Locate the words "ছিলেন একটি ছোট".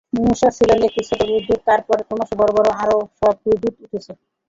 0.57-1.19